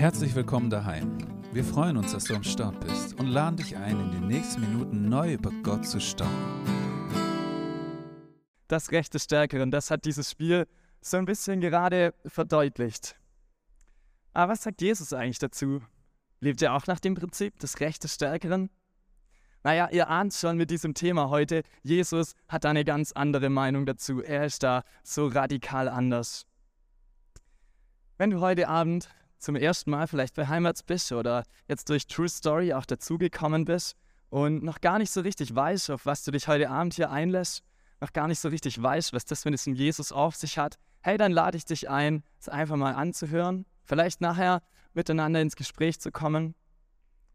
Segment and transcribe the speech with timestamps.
[0.00, 1.18] Herzlich willkommen daheim.
[1.52, 4.62] Wir freuen uns, dass du am Start bist und laden dich ein, in den nächsten
[4.62, 6.32] Minuten neu über Gott zu staunen.
[8.66, 10.66] Das Recht des Stärkeren, das hat dieses Spiel
[11.02, 13.20] so ein bisschen gerade verdeutlicht.
[14.32, 15.82] Aber was sagt Jesus eigentlich dazu?
[16.40, 18.70] Lebt er auch nach dem Prinzip des Recht des Stärkeren?
[19.64, 24.22] Naja, ihr ahnt schon mit diesem Thema heute, Jesus hat eine ganz andere Meinung dazu.
[24.22, 26.46] Er ist da so radikal anders.
[28.16, 32.28] Wenn du heute Abend zum ersten Mal vielleicht bei Heimats bist oder jetzt durch True
[32.28, 33.96] Story auch dazugekommen bist
[34.28, 37.64] und noch gar nicht so richtig weißt, auf was du dich heute Abend hier einlässt,
[38.00, 41.16] noch gar nicht so richtig weißt, was das mit diesem Jesus auf sich hat, hey,
[41.16, 46.12] dann lade ich dich ein, es einfach mal anzuhören, vielleicht nachher miteinander ins Gespräch zu
[46.12, 46.54] kommen,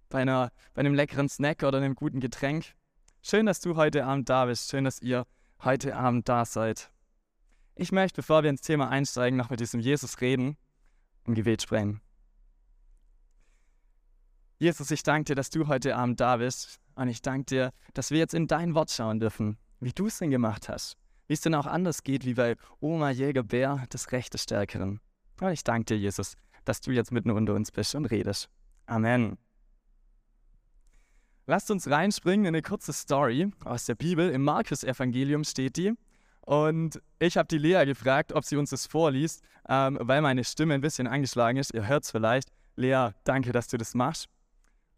[0.10, 2.74] bei, einer, bei einem leckeren Snack oder einem guten Getränk.
[3.22, 5.26] Schön, dass du heute Abend da bist, schön, dass ihr
[5.64, 6.92] heute Abend da seid.
[7.76, 10.58] Ich möchte, bevor wir ins Thema einsteigen, noch mit diesem Jesus reden
[11.26, 12.02] im Gebet sprechen.
[14.58, 16.80] Jesus, ich danke dir, dass du heute Abend da bist.
[16.96, 20.20] Und ich danke dir, dass wir jetzt in dein Wort schauen dürfen, wie du es
[20.20, 20.98] denn gemacht hast.
[21.28, 25.02] Wie es denn auch anders geht, wie bei Oma Jäger Bär, das Recht des Stärkeren.
[25.42, 28.50] Und ich danke dir, Jesus, dass du jetzt mitten unter uns bist und redest.
[28.86, 29.38] Amen.
[31.48, 34.30] Lasst uns reinspringen in eine kurze Story aus der Bibel.
[34.30, 35.94] Im Markus-Evangelium steht die.
[36.46, 40.76] Und ich habe die Lea gefragt, ob sie uns das vorliest, ähm, weil meine Stimme
[40.76, 41.74] ein bisschen angeschlagen ist.
[41.74, 42.50] Ihr hört es vielleicht.
[42.76, 44.28] Lea, danke, dass du das machst.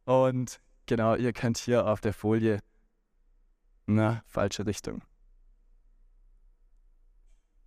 [0.05, 2.59] Und genau, ihr könnt hier auf der Folie,
[3.85, 5.01] na, falsche Richtung.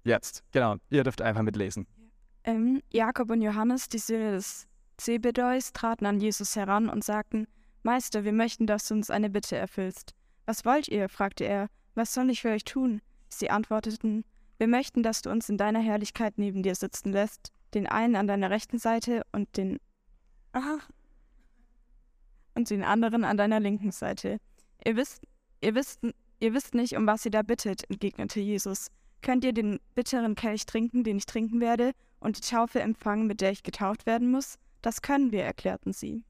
[0.04, 1.86] Jetzt, genau, ihr dürft einfach mitlesen.
[2.44, 7.46] Ähm, Jakob und Johannes, die Söhne des Zebedeus, traten an Jesus heran und sagten,
[7.82, 10.14] Meister, wir möchten, dass du uns eine Bitte erfüllst.
[10.46, 11.08] Was wollt ihr?
[11.08, 11.68] fragte er.
[11.94, 13.00] Was soll ich für euch tun?
[13.30, 14.24] Sie antworteten,
[14.58, 18.26] wir möchten, dass du uns in deiner Herrlichkeit neben dir sitzen lässt, den einen an
[18.26, 19.78] deiner rechten Seite und den
[20.52, 20.88] Ach,
[22.54, 24.38] und den anderen an deiner linken Seite.
[24.84, 25.22] Ihr wisst,
[25.60, 26.00] ihr wisst,
[26.40, 28.88] ihr wisst nicht, um was ihr da bittet, entgegnete Jesus.
[29.22, 33.40] Könnt ihr den bitteren Kelch trinken, den ich trinken werde, und die Taufe empfangen, mit
[33.40, 34.58] der ich getauft werden muss?
[34.82, 36.24] Das können wir, erklärten sie.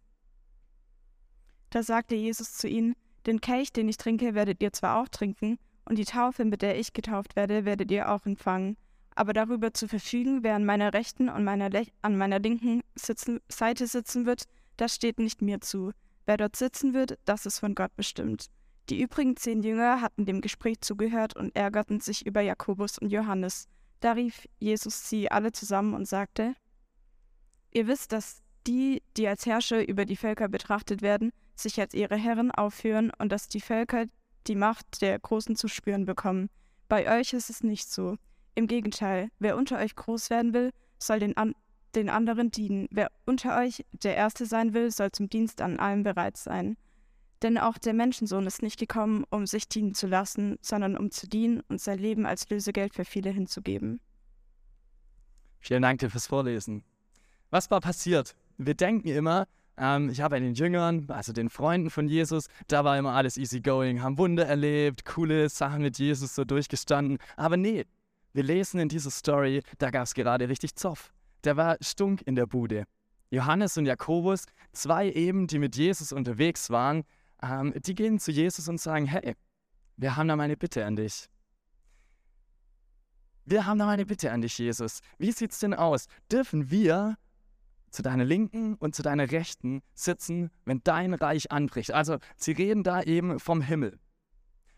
[1.71, 2.95] Da sagte Jesus zu ihnen,
[3.27, 5.59] den Kelch, den ich trinke, werdet ihr zwar auch trinken,
[5.91, 8.77] und die Taufe, mit der ich getauft werde, werdet ihr auch empfangen.
[9.17, 11.69] Aber darüber zu verfügen, wer an meiner rechten und meiner
[12.03, 14.45] an meiner linken sitzen, Seite sitzen wird,
[14.77, 15.91] das steht nicht mir zu.
[16.27, 18.47] Wer dort sitzen wird, das ist von Gott bestimmt.
[18.89, 23.67] Die übrigen zehn Jünger hatten dem Gespräch zugehört und ärgerten sich über Jakobus und Johannes.
[23.99, 26.55] Da rief Jesus sie alle zusammen und sagte,
[27.73, 32.17] Ihr wisst, dass die, die als Herrscher über die Völker betrachtet werden, sich als ihre
[32.17, 34.07] Herren aufführen und dass die Völker
[34.47, 36.49] die Macht der Großen zu spüren bekommen.
[36.89, 38.17] Bei euch ist es nicht so.
[38.55, 41.55] Im Gegenteil, wer unter euch groß werden will, soll den, an
[41.95, 42.89] den anderen dienen.
[42.91, 46.77] Wer unter euch der Erste sein will, soll zum Dienst an allem bereit sein.
[47.43, 51.27] Denn auch der Menschensohn ist nicht gekommen, um sich dienen zu lassen, sondern um zu
[51.27, 54.01] dienen und sein Leben als Lösegeld für viele hinzugeben.
[55.59, 56.85] Vielen Dank dir fürs Vorlesen.
[57.51, 58.35] Was war passiert?
[58.59, 59.47] Wir denken immer,
[59.81, 63.39] ähm, ich habe bei den Jüngern, also den Freunden von Jesus, da war immer alles
[63.39, 67.19] easy going, haben Wunder erlebt, coole Sachen mit Jesus so durchgestanden.
[67.37, 67.87] Aber nee,
[68.35, 71.13] wir lesen in dieser Story, da gab es gerade richtig Zoff.
[71.45, 72.85] Der war stunk in der Bude.
[73.31, 77.05] Johannes und Jakobus, zwei eben, die mit Jesus unterwegs waren,
[77.43, 79.35] ähm, die gehen zu Jesus und sagen, hey,
[79.97, 81.29] wir haben da mal eine Bitte an dich.
[83.47, 85.01] Wir haben da mal eine Bitte an dich, Jesus.
[85.17, 86.07] Wie sieht's denn aus?
[86.31, 87.17] Dürfen wir
[87.91, 91.93] zu deiner Linken und zu deiner Rechten sitzen, wenn dein Reich anbricht?
[91.93, 93.99] Also, sie reden da eben vom Himmel.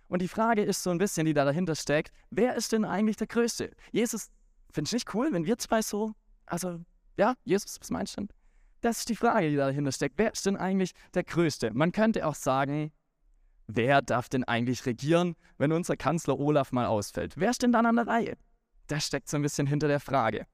[0.08, 3.16] Und die Frage ist so ein bisschen, die da dahinter steckt, wer ist denn eigentlich
[3.16, 3.70] der Größte?
[3.92, 4.30] Jesus,
[4.70, 6.12] finde ich nicht cool, wenn wir zwei so,
[6.46, 6.80] also,
[7.16, 8.28] ja, Jesus, was meinst du denn?
[8.82, 10.18] Das ist die Frage, die dahinter steckt.
[10.18, 11.72] Wer ist denn eigentlich der Größte?
[11.72, 12.92] Man könnte auch sagen,
[13.68, 17.34] wer darf denn eigentlich regieren, wenn unser Kanzler Olaf mal ausfällt?
[17.36, 18.36] Wer ist denn dann an der Reihe?
[18.88, 20.46] Das steckt so ein bisschen hinter der Frage.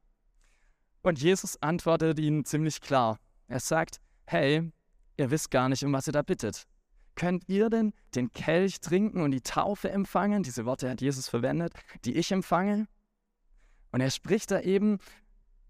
[1.09, 3.19] Und Jesus antwortet ihnen ziemlich klar.
[3.47, 4.71] Er sagt, hey,
[5.17, 6.67] ihr wisst gar nicht, um was ihr da bittet.
[7.15, 10.43] Könnt ihr denn den Kelch trinken und die Taufe empfangen?
[10.43, 11.73] Diese Worte hat Jesus verwendet,
[12.05, 12.89] die ich empfange.
[13.91, 14.99] Und er spricht da eben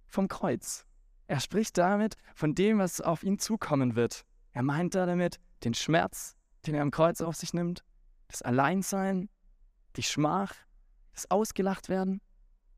[0.08, 0.84] vom Kreuz.
[1.28, 4.24] Er spricht damit von dem, was auf ihn zukommen wird.
[4.54, 6.34] Er meint da damit den Schmerz,
[6.66, 7.84] den er am Kreuz auf sich nimmt,
[8.26, 9.28] das Alleinsein,
[9.94, 10.52] die Schmach,
[11.12, 12.20] das Ausgelacht werden.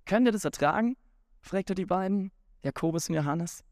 [0.05, 0.99] Könnt ihr das ertragen?
[1.41, 2.31] fragt er die beiden,
[2.63, 3.65] Jakobus und Johannes.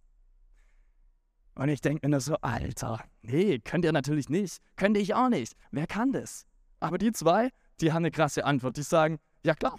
[1.54, 4.58] Und ich denke mir nur so, Alter, nee, könnt ihr natürlich nicht.
[4.76, 5.54] Könnte ich auch nicht.
[5.70, 6.46] Wer kann das?
[6.78, 7.50] Aber die zwei,
[7.80, 8.76] die haben eine krasse Antwort.
[8.76, 9.78] Die sagen, ja klar,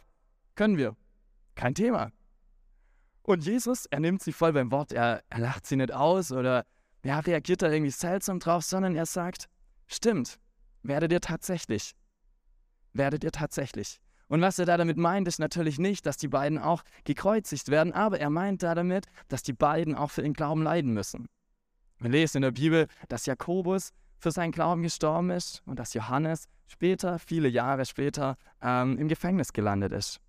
[0.56, 0.98] können wir.
[1.56, 2.12] Kein Thema.
[3.24, 6.66] Und Jesus, er nimmt sie voll beim Wort, er, er lacht sie nicht aus oder
[7.04, 9.48] ja, reagiert da irgendwie seltsam drauf, sondern er sagt,
[9.88, 10.40] stimmt,
[10.84, 11.94] werdet ihr tatsächlich.
[12.92, 14.02] Werdet ihr tatsächlich.
[14.30, 17.92] Und was er da damit meint, ist natürlich nicht, dass die beiden auch gekreuzigt werden,
[17.92, 21.28] aber er meint da damit, dass die beiden auch für den Glauben leiden müssen.
[21.98, 26.48] Wir lesen in der Bibel, dass Jakobus für seinen Glauben gestorben ist und dass Johannes
[26.68, 30.22] später, viele Jahre später, ähm, im Gefängnis gelandet ist.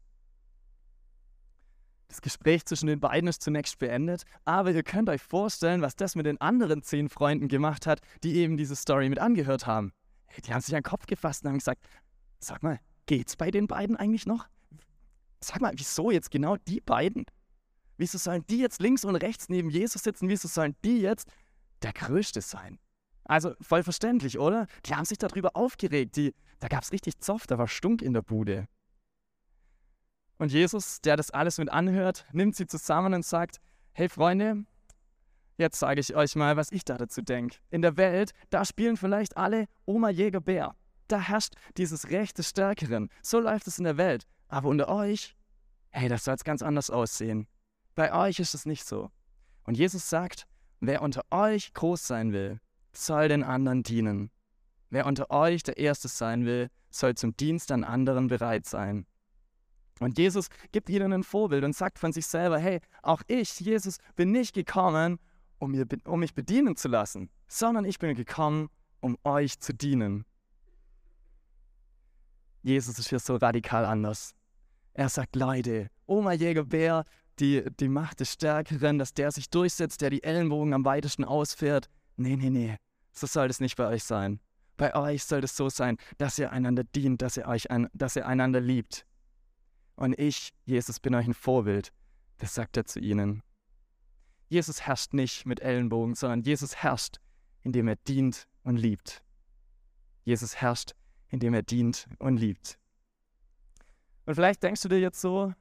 [2.08, 6.16] Das Gespräch zwischen den beiden ist zunächst beendet, aber ihr könnt euch vorstellen, was das
[6.16, 9.92] mit den anderen zehn Freunden gemacht hat, die eben diese Story mit angehört haben.
[10.44, 11.86] Die haben sich an den Kopf gefasst und haben gesagt,
[12.40, 14.46] sag mal, geht's bei den beiden eigentlich noch?
[15.40, 17.24] Sag mal, wieso jetzt genau die beiden?
[17.96, 20.28] Wieso sollen die jetzt links und rechts neben Jesus sitzen?
[20.28, 21.28] Wieso sollen die jetzt
[21.82, 22.78] der Größte sein?
[23.24, 24.68] Also voll verständlich, oder?
[24.86, 26.14] Die haben sich darüber aufgeregt.
[26.14, 28.68] Die, da gab es richtig Zoff, da war Stunk in der Bude.
[30.38, 33.56] Und Jesus, der das alles mit anhört, nimmt sie zusammen und sagt,
[33.92, 34.66] hey Freunde,
[35.56, 37.58] jetzt sage ich euch mal, was ich da dazu denke.
[37.70, 40.76] In der Welt, da spielen vielleicht alle Oma Jäger Bär.
[41.10, 43.10] Da herrscht dieses Recht des Stärkeren.
[43.20, 44.28] So läuft es in der Welt.
[44.46, 45.34] Aber unter euch,
[45.90, 47.48] hey, das soll es ganz anders aussehen.
[47.96, 49.10] Bei euch ist es nicht so.
[49.64, 50.46] Und Jesus sagt,
[50.78, 52.60] wer unter euch groß sein will,
[52.92, 54.30] soll den anderen dienen.
[54.88, 59.04] Wer unter euch der Erste sein will, soll zum Dienst an anderen bereit sein.
[59.98, 63.98] Und Jesus gibt ihnen ein Vorbild und sagt von sich selber, hey, auch ich, Jesus,
[64.14, 65.18] bin nicht gekommen,
[65.58, 65.74] um,
[66.04, 68.70] um mich bedienen zu lassen, sondern ich bin gekommen,
[69.00, 70.24] um euch zu dienen.
[72.62, 74.34] Jesus ist hier so radikal anders.
[74.92, 77.04] Er sagt, Leute, Oma Jägerbär,
[77.38, 81.88] die, die Macht des Stärkeren, dass der sich durchsetzt, der die Ellenbogen am weitesten ausfährt.
[82.16, 82.76] Nee, nee, nee,
[83.12, 84.40] so soll es nicht bei euch sein.
[84.76, 88.16] Bei euch soll es so sein, dass ihr einander dient, dass ihr, euch ein, dass
[88.16, 89.06] ihr einander liebt.
[89.94, 91.92] Und ich, Jesus, bin euch ein Vorbild.
[92.38, 93.42] Das sagt er zu ihnen.
[94.48, 97.20] Jesus herrscht nicht mit Ellenbogen, sondern Jesus herrscht,
[97.62, 99.22] indem er dient und liebt.
[100.24, 100.94] Jesus herrscht,
[101.30, 102.78] indem er dient und liebt.
[104.26, 105.52] Und vielleicht denkst du dir jetzt so,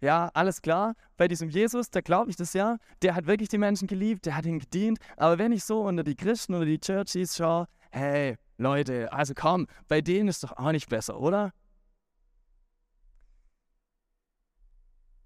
[0.00, 3.58] ja, alles klar, bei diesem Jesus, da glaube ich das ja, der hat wirklich die
[3.58, 6.78] Menschen geliebt, der hat ihnen gedient, aber wenn ich so unter die Christen oder die
[6.78, 11.52] Churchies schaue, hey, Leute, also komm, bei denen ist doch auch nicht besser, oder?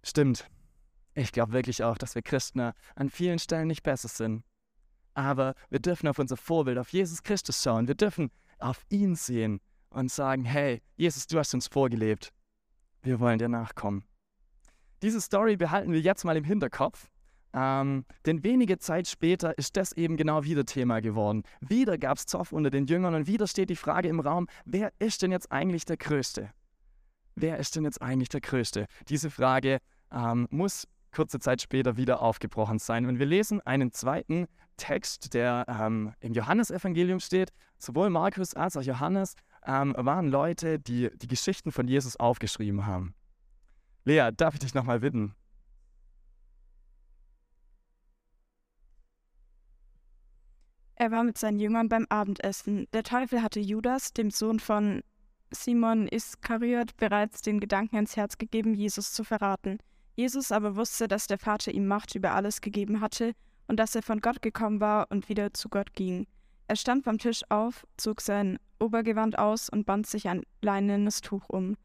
[0.03, 0.49] Stimmt.
[1.15, 4.45] Ich glaube wirklich auch, dass wir Christen an vielen Stellen nicht besser sind.
[5.15, 7.89] Aber wir dürfen auf unser Vorbild, auf Jesus Christus schauen.
[7.89, 12.33] Wir dürfen auf ihn sehen und sagen, hey, Jesus, du hast uns vorgelebt.
[13.03, 14.05] Wir wollen dir nachkommen.
[15.03, 17.09] Diese Story behalten wir jetzt mal im Hinterkopf.
[17.55, 21.45] Ähm, denn wenige Zeit später ist das eben genau wieder Thema geworden.
[21.61, 24.93] Wieder gab es Zoff unter den Jüngern und wieder steht die Frage im Raum, wer
[24.99, 26.51] ist denn jetzt eigentlich der Größte?
[27.41, 28.87] wer ist denn jetzt eigentlich der Größte?
[29.09, 29.79] Diese Frage
[30.13, 33.07] ähm, muss kurze Zeit später wieder aufgebrochen sein.
[33.07, 34.47] Und wir lesen einen zweiten
[34.77, 37.51] Text, der ähm, im Johannesevangelium steht.
[37.79, 39.35] Sowohl Markus als auch Johannes
[39.67, 43.15] ähm, waren Leute, die die Geschichten von Jesus aufgeschrieben haben.
[44.05, 45.35] Lea, darf ich dich nochmal bitten?
[51.01, 52.89] Er war mit seinen Jüngern beim Abendessen.
[52.93, 55.03] Der Teufel hatte Judas, dem Sohn von
[55.51, 59.79] Simon Iskariot bereits den Gedanken ins Herz gegeben, Jesus zu verraten.
[60.17, 63.33] Jesus aber wusste, dass der Vater ihm Macht über alles gegeben hatte
[63.69, 66.27] und dass er von Gott gekommen war und wieder zu Gott ging.
[66.69, 71.49] Er stand vom Tisch auf, zog sein Obergewand aus und band sich ein leinenes Tuch
[71.49, 71.77] um.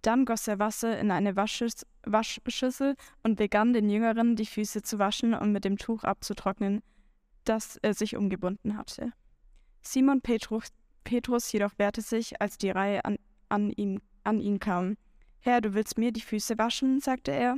[0.00, 4.98] Dann goss er Wasser in eine Waschschüs Waschschüssel und begann den Jüngeren die Füße zu
[4.98, 6.82] waschen und mit dem Tuch abzutrocknen,
[7.44, 9.12] das er sich umgebunden hatte.
[9.82, 10.72] Simon Petrus
[11.04, 14.96] Petrus jedoch wehrte sich, als die Reihe an, an, ihn, an ihn kam.
[15.40, 17.00] Herr, du willst mir die Füße waschen?
[17.00, 17.56] sagte er.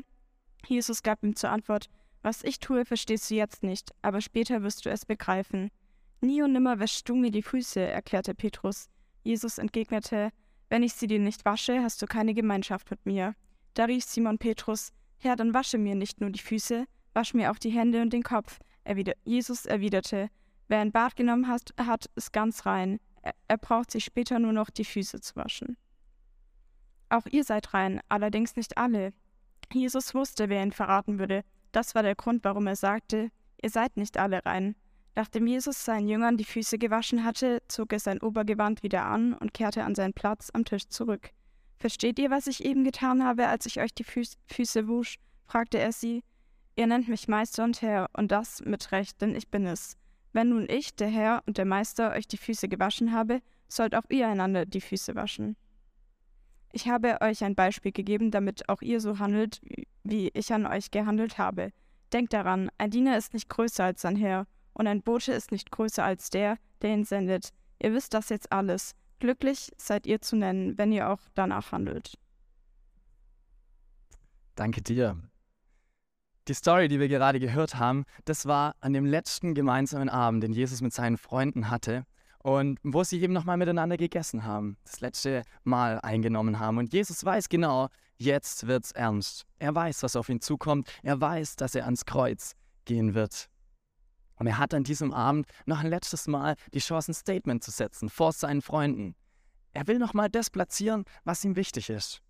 [0.67, 1.89] Jesus gab ihm zur Antwort,
[2.23, 5.71] was ich tue, verstehst du jetzt nicht, aber später wirst du es begreifen.
[6.25, 8.89] Nie und nimmer wäschst du mir die Füße, erklärte Petrus.
[9.25, 10.31] Jesus entgegnete,
[10.71, 13.35] wenn ich sie dir nicht wasche, hast du keine Gemeinschaft mit mir.
[13.75, 17.59] Da rief Simon Petrus, Herr, dann wasche mir nicht nur die Füße, wasch mir auch
[17.59, 18.59] die Hände und den Kopf.
[18.85, 20.31] Erwider Jesus erwiderte,
[20.69, 23.01] wer ein Bad genommen hat, hat, ist ganz rein.
[23.47, 25.77] Er braucht sich später nur noch die Füße zu waschen.
[27.11, 29.13] Auch ihr seid rein, allerdings nicht alle.
[29.75, 31.45] Jesus wusste, wer ihn verraten würde.
[31.73, 33.31] Das war der Grund, warum er sagte,
[33.63, 34.75] ihr seid nicht alle rein.
[35.17, 39.55] Nachdem Jesus seinen Jüngern die Füße gewaschen hatte, zog er sein Obergewand wieder an und
[39.55, 41.31] kehrte an seinen Platz am Tisch zurück.
[41.77, 45.19] Versteht ihr, was ich eben getan habe, als ich euch die Füß Füße wusch?
[45.47, 46.25] fragte er sie.
[46.77, 49.97] Ihr nennt mich Meister und Herr, und das mit Recht, denn ich bin es.
[50.33, 54.09] Wenn nun ich, der Herr und der Meister, euch die Füße gewaschen habe, sollt auch
[54.09, 55.57] ihr einander die Füße waschen.
[56.73, 59.61] Ich habe euch ein Beispiel gegeben, damit auch ihr so handelt,
[60.03, 61.71] wie ich an euch gehandelt habe.
[62.13, 65.71] Denkt daran, ein Diener ist nicht größer als sein Herr, und ein Bote ist nicht
[65.71, 67.51] größer als der, der ihn sendet.
[67.83, 68.95] Ihr wisst das jetzt alles.
[69.21, 72.19] Glücklich seid ihr zu nennen, wenn ihr auch danach handelt.
[74.55, 75.19] Danke dir.
[76.47, 80.53] Die Story, die wir gerade gehört haben, das war an dem letzten gemeinsamen Abend, den
[80.53, 82.05] Jesus mit seinen Freunden hatte
[82.45, 86.77] und wo sie eben nochmal miteinander gegessen haben, das letzte Mal eingenommen haben.
[86.77, 87.89] Und Jesus weiß genau,
[88.19, 89.47] jetzt wird's ernst.
[89.59, 90.91] Er weiß, was auf ihn zukommt.
[91.03, 92.55] Er weiß, dass er ans Kreuz
[92.85, 93.49] gehen wird.
[94.37, 97.71] Und er hat an diesem Abend noch ein letztes Mal die Chance, ein Statement zu
[97.71, 99.15] setzen vor seinen Freunden.
[99.73, 102.21] Er will nochmal das platzieren, was ihm wichtig ist.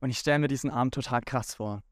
[0.00, 1.82] Und ich stelle mir diesen Abend total krass vor.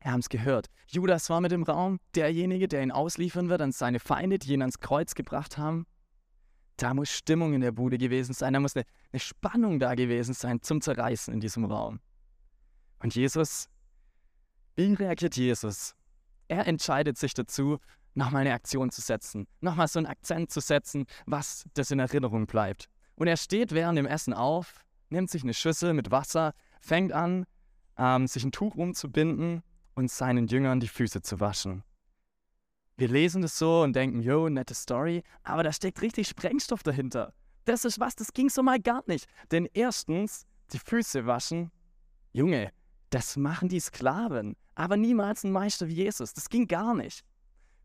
[0.00, 0.68] Wir haben es gehört.
[0.86, 4.62] Judas war mit im Raum, derjenige, der ihn ausliefern wird an seine Feinde, die ihn
[4.62, 5.86] ans Kreuz gebracht haben.
[6.76, 10.34] Da muss Stimmung in der Bude gewesen sein, da muss eine, eine Spannung da gewesen
[10.34, 12.00] sein zum Zerreißen in diesem Raum.
[13.00, 13.68] Und Jesus,
[14.76, 15.96] wie reagiert Jesus?
[16.46, 17.78] Er entscheidet sich dazu,
[18.18, 22.46] nochmal eine Aktion zu setzen, nochmal so einen Akzent zu setzen, was das in Erinnerung
[22.46, 22.88] bleibt.
[23.14, 27.46] Und er steht während dem Essen auf, nimmt sich eine Schüssel mit Wasser, fängt an,
[27.96, 29.62] ähm, sich ein Tuch umzubinden
[29.94, 31.82] und seinen Jüngern die Füße zu waschen.
[32.96, 37.32] Wir lesen das so und denken, yo, nette Story, aber da steckt richtig Sprengstoff dahinter.
[37.64, 39.26] Das ist was, das ging so mal gar nicht.
[39.52, 41.70] Denn erstens, die Füße waschen,
[42.32, 42.72] Junge,
[43.10, 46.34] das machen die Sklaven, aber niemals ein Meister wie Jesus.
[46.34, 47.24] Das ging gar nicht.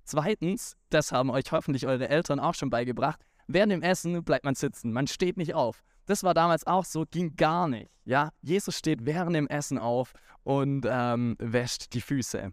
[0.03, 4.55] Zweitens, das haben euch hoffentlich eure Eltern auch schon beigebracht, während dem Essen bleibt man
[4.55, 5.83] sitzen, man steht nicht auf.
[6.05, 7.89] Das war damals auch so, ging gar nicht.
[8.03, 12.51] Ja, Jesus steht während dem Essen auf und ähm, wäscht die Füße.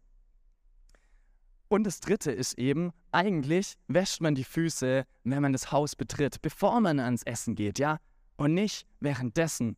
[1.69, 6.43] Und das Dritte ist eben, eigentlich wäscht man die Füße, wenn man das Haus betritt,
[6.43, 7.99] bevor man ans Essen geht, ja?
[8.37, 9.77] Und nicht währenddessen.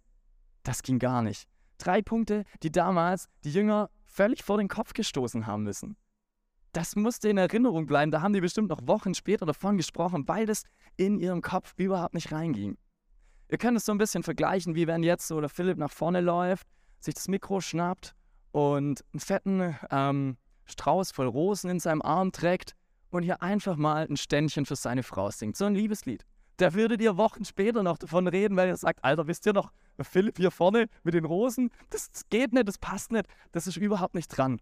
[0.62, 1.48] Das ging gar nicht.
[1.78, 5.96] Drei Punkte, die damals die Jünger völlig vor den Kopf gestoßen haben müssen.
[6.72, 8.10] Das musste in Erinnerung bleiben.
[8.10, 10.64] Da haben die bestimmt noch Wochen später davon gesprochen, weil das
[10.96, 12.78] in ihrem Kopf überhaupt nicht reinging.
[13.50, 16.22] Ihr könnt es so ein bisschen vergleichen, wie wenn jetzt so der Philipp nach vorne
[16.22, 16.66] läuft,
[17.00, 18.14] sich das Mikro schnappt
[18.52, 22.74] und einen fetten ähm, Strauß voll Rosen in seinem Arm trägt
[23.10, 25.58] und hier einfach mal ein Ständchen für seine Frau singt.
[25.58, 26.24] So ein Liebeslied.
[26.56, 29.72] Da würdet ihr Wochen später noch davon reden, weil ihr sagt, Alter, wisst ihr noch,
[30.00, 33.76] Philipp hier vorne mit den Rosen, das, das geht nicht, das passt nicht, das ist
[33.76, 34.60] überhaupt nicht dran.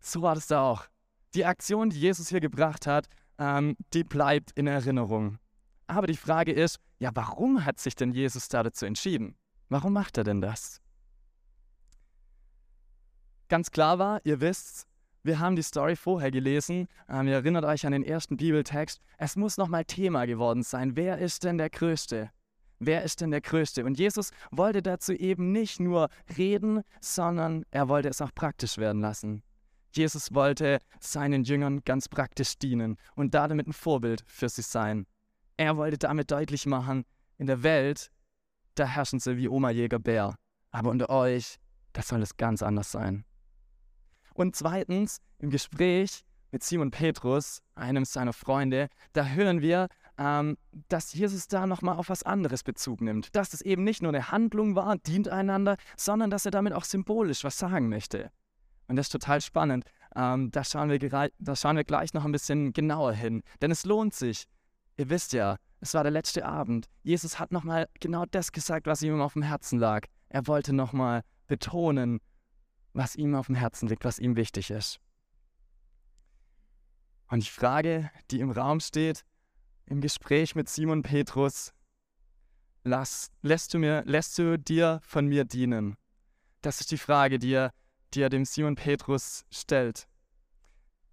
[0.00, 0.86] So war das da auch.
[1.34, 5.38] Die Aktion, die Jesus hier gebracht hat, ähm, die bleibt in Erinnerung.
[5.86, 9.36] Aber die Frage ist, ja, warum hat sich denn Jesus da dazu entschieden?
[9.68, 10.80] Warum macht er denn das?
[13.48, 14.86] Ganz klar war, ihr wisst,
[15.22, 16.88] wir haben die Story vorher gelesen.
[17.08, 19.00] Ähm, ihr erinnert euch an den ersten Bibeltext.
[19.16, 20.96] Es muss nochmal Thema geworden sein.
[20.96, 22.30] Wer ist denn der Größte?
[22.78, 23.84] Wer ist denn der Größte?
[23.84, 29.00] Und Jesus wollte dazu eben nicht nur reden, sondern er wollte es auch praktisch werden
[29.00, 29.42] lassen.
[29.92, 35.06] Jesus wollte seinen Jüngern ganz praktisch dienen und damit ein Vorbild für sie sein.
[35.56, 37.04] Er wollte damit deutlich machen,
[37.36, 38.10] in der Welt,
[38.74, 40.36] da herrschen sie wie Oma Jäger Bär.
[40.70, 41.58] Aber unter euch,
[41.92, 43.24] da soll es ganz anders sein.
[44.34, 50.56] Und zweitens, im Gespräch mit Simon Petrus, einem seiner Freunde, da hören wir, ähm,
[50.88, 53.34] dass Jesus da nochmal auf was anderes Bezug nimmt.
[53.34, 56.84] Dass es eben nicht nur eine Handlung war, dient einander, sondern dass er damit auch
[56.84, 58.30] symbolisch was sagen möchte.
[58.88, 59.84] Und das ist total spannend.
[60.16, 60.98] Ähm, da, schauen wir,
[61.38, 63.42] da schauen wir gleich noch ein bisschen genauer hin.
[63.60, 64.46] Denn es lohnt sich,
[64.98, 66.88] Ihr wisst ja, es war der letzte Abend.
[67.04, 70.06] Jesus hat nochmal genau das gesagt, was ihm auf dem Herzen lag.
[70.28, 72.20] Er wollte nochmal betonen,
[72.94, 74.98] was ihm auf dem Herzen liegt, was ihm wichtig ist.
[77.28, 79.24] Und die Frage, die im Raum steht,
[79.86, 81.72] im Gespräch mit Simon Petrus,
[82.82, 85.96] lass, lässt, du mir, lässt du dir von mir dienen?
[86.60, 87.72] Das ist die Frage, die er,
[88.14, 90.08] die er dem Simon Petrus stellt.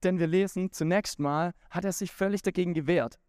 [0.03, 3.19] Denn wir lesen, zunächst mal hat er sich völlig dagegen gewehrt.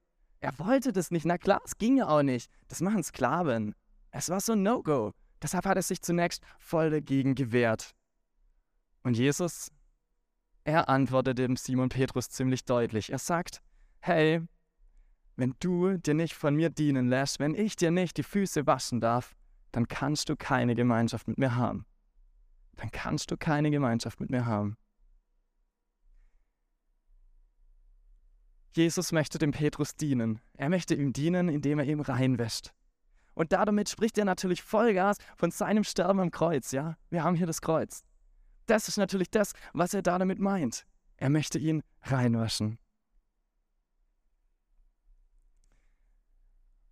[0.41, 1.25] Er wollte das nicht.
[1.25, 2.51] Na klar, es ging ja auch nicht.
[2.69, 3.75] Das machen Sklaven.
[4.11, 5.13] Es war so ein No-Go.
[5.43, 7.95] Deshalb hat er sich zunächst voll dagegen gewehrt.
[9.03, 9.71] Und Jesus,
[10.65, 13.11] er antwortet dem Simon Petrus ziemlich deutlich.
[13.11, 13.63] Er sagt,
[14.01, 14.43] hey,
[15.37, 19.01] wenn du dir nicht von mir dienen lässt, wenn ich dir nicht die Füße waschen
[19.01, 19.35] darf,
[19.73, 21.87] dann kannst du keine Gemeinschaft mit mir haben.
[22.77, 24.77] Dann kannst du keine Gemeinschaft mit mir haben.
[28.73, 30.41] Jesus möchte dem Petrus dienen.
[30.55, 32.73] Er möchte ihm dienen, indem er ihm reinwäscht.
[33.33, 36.97] Und damit spricht er natürlich Vollgas von seinem Sterben am Kreuz, ja?
[37.11, 38.03] Wir haben hier das Kreuz.
[38.67, 40.87] Das ist natürlich das, was er da damit meint.
[41.17, 42.79] Er möchte ihn reinwaschen.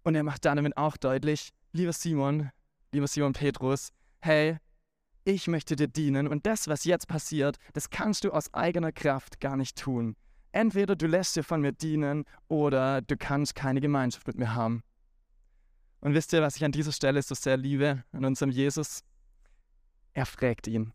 [0.05, 2.51] Und er macht damit auch deutlich, lieber Simon,
[2.93, 4.59] lieber Simon Petrus, hey,
[5.25, 9.41] ich möchte dir dienen und das, was jetzt passiert, das kannst du aus eigener Kraft
[9.41, 10.17] gar nicht tun.
[10.53, 14.83] Entweder du lässt dir von mir dienen oder du kannst keine Gemeinschaft mit mir haben.
[16.01, 19.03] Und wisst ihr, was ich an dieser Stelle so sehr liebe an unserem Jesus?
[20.13, 20.93] Er fragt ihn.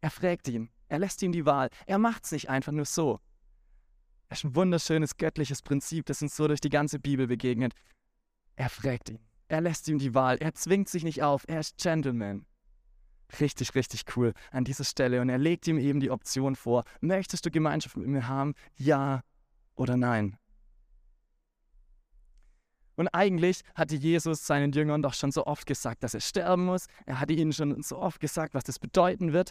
[0.00, 0.70] Er fragt ihn.
[0.88, 1.68] Er lässt ihm die Wahl.
[1.86, 3.20] Er macht es nicht einfach nur so.
[4.28, 7.74] Das ist ein wunderschönes göttliches Prinzip, das uns so durch die ganze Bibel begegnet.
[8.56, 9.20] Er fragt ihn.
[9.48, 10.38] Er lässt ihm die Wahl.
[10.38, 11.44] Er zwingt sich nicht auf.
[11.46, 12.46] Er ist Gentleman.
[13.40, 15.20] Richtig, richtig cool an dieser Stelle.
[15.20, 16.84] Und er legt ihm eben die Option vor.
[17.00, 18.54] Möchtest du Gemeinschaft mit mir haben?
[18.76, 19.22] Ja
[19.74, 20.36] oder nein?
[22.96, 26.86] Und eigentlich hatte Jesus seinen Jüngern doch schon so oft gesagt, dass er sterben muss.
[27.06, 29.50] Er hatte ihnen schon so oft gesagt, was das bedeuten wird.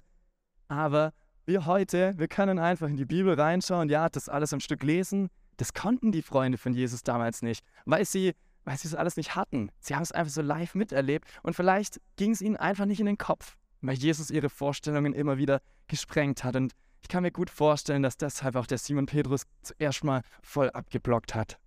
[0.68, 1.14] Aber
[1.46, 5.30] wir heute, wir können einfach in die Bibel reinschauen, ja, das alles am Stück lesen.
[5.58, 8.34] Das konnten die Freunde von Jesus damals nicht, weil sie,
[8.64, 9.72] weil sie das alles nicht hatten.
[9.80, 13.06] Sie haben es einfach so live miterlebt und vielleicht ging es ihnen einfach nicht in
[13.06, 16.56] den Kopf, weil Jesus ihre Vorstellungen immer wieder gesprengt hat.
[16.56, 20.70] Und ich kann mir gut vorstellen, dass deshalb auch der Simon Petrus zuerst mal voll
[20.70, 21.58] abgeblockt hat.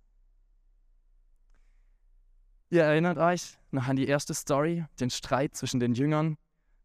[2.69, 6.37] Ihr erinnert euch noch an die erste Story, den Streit zwischen den Jüngern.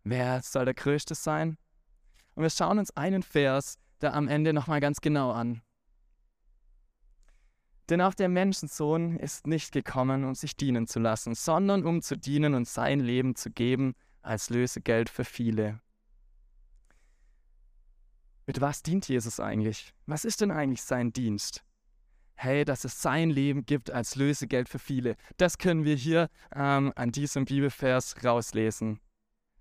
[0.04, 1.56] Wer soll der Größte sein?
[2.34, 5.62] Und wir schauen uns einen Vers da am Ende nochmal ganz genau an.
[7.88, 12.16] Denn auch der Menschensohn ist nicht gekommen, um sich dienen zu lassen, sondern um zu
[12.16, 15.80] dienen und sein Leben zu geben als Lösegeld für viele.
[18.46, 19.92] Mit was dient Jesus eigentlich?
[20.06, 21.64] Was ist denn eigentlich sein Dienst?
[22.42, 25.16] hey, dass es sein Leben gibt als Lösegeld für viele.
[25.36, 28.98] Das können wir hier ähm, an diesem Bibelvers rauslesen.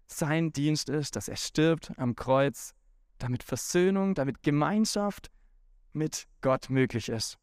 [0.08, 2.74] Sein Dienst ist, dass er stirbt am Kreuz,
[3.18, 5.30] damit Versöhnung, damit Gemeinschaft
[5.92, 7.38] mit Gott möglich ist.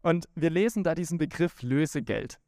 [0.00, 2.40] Und wir lesen da diesen Begriff Lösegeld.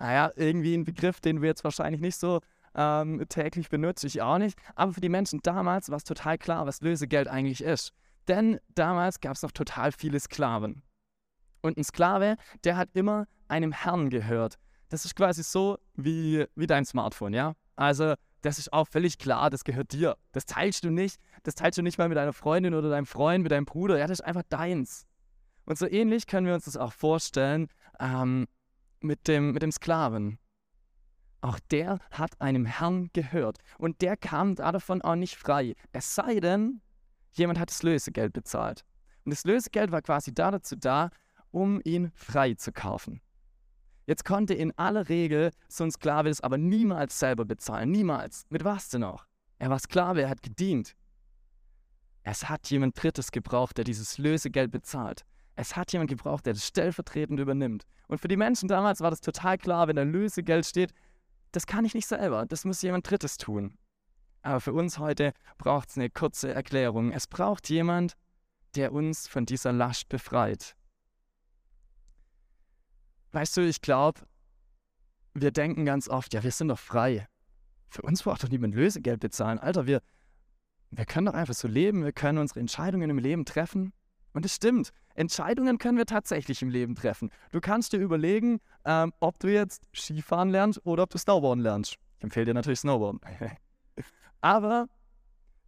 [0.00, 2.40] Naja, irgendwie ein Begriff, den wir jetzt wahrscheinlich nicht so
[2.74, 4.58] ähm, täglich benutzen, ich auch nicht.
[4.74, 7.92] Aber für die Menschen damals war es total klar, was Lösegeld eigentlich ist.
[8.28, 10.82] Denn damals gab es noch total viele Sklaven.
[11.62, 14.58] Und ein Sklave, der hat immer einem Herrn gehört.
[14.88, 17.54] Das ist quasi so wie, wie dein Smartphone, ja?
[17.76, 20.16] Also, das ist auch völlig klar, das gehört dir.
[20.32, 21.20] Das teilst du nicht.
[21.42, 23.98] Das teilst du nicht mal mit deiner Freundin oder deinem Freund, mit deinem Bruder.
[23.98, 25.06] Ja, das ist einfach deins.
[25.66, 27.68] Und so ähnlich können wir uns das auch vorstellen
[28.00, 28.48] ähm,
[29.00, 30.38] mit, dem, mit dem Sklaven.
[31.40, 33.58] Auch der hat einem Herrn gehört.
[33.78, 35.74] Und der kam davon auch nicht frei.
[35.92, 36.80] Es sei denn,
[37.32, 38.84] jemand hat das Lösegeld bezahlt.
[39.24, 41.10] Und das Lösegeld war quasi dazu da,
[41.50, 43.20] um ihn frei zu kaufen.
[44.06, 47.90] Jetzt konnte in aller Regel so ein Sklave das aber niemals selber bezahlen.
[47.90, 48.44] Niemals.
[48.50, 49.24] Mit was denn auch?
[49.58, 50.94] Er war Sklave, er hat gedient.
[52.22, 55.24] Es hat jemand Drittes gebraucht, der dieses Lösegeld bezahlt.
[55.56, 57.84] Es hat jemand gebraucht, der das stellvertretend übernimmt.
[58.08, 60.92] Und für die Menschen damals war das total klar, wenn da Lösegeld steht,
[61.52, 63.76] das kann ich nicht selber, das muss jemand Drittes tun.
[64.42, 67.12] Aber für uns heute braucht es eine kurze Erklärung.
[67.12, 68.16] Es braucht jemand,
[68.74, 70.76] der uns von dieser Last befreit.
[73.32, 74.20] Weißt du, ich glaube,
[75.34, 77.28] wir denken ganz oft, ja, wir sind doch frei.
[77.88, 79.58] Für uns braucht doch niemand Lösegeld bezahlen.
[79.58, 80.00] Alter, wir,
[80.90, 83.92] wir können doch einfach so leben, wir können unsere Entscheidungen im Leben treffen.
[84.32, 87.30] Und es stimmt, Entscheidungen können wir tatsächlich im Leben treffen.
[87.50, 91.96] Du kannst dir überlegen, ähm, ob du jetzt Skifahren lernst oder ob du Snowboarden lernst.
[92.18, 93.20] Ich empfehle dir natürlich Snowboarden.
[94.40, 94.86] Aber,